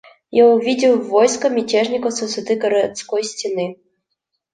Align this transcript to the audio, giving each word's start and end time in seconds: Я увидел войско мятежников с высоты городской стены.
Я 0.31 0.47
увидел 0.49 0.99
войско 0.99 1.47
мятежников 1.47 2.13
с 2.13 2.21
высоты 2.23 2.55
городской 2.55 3.21
стены. 3.23 3.77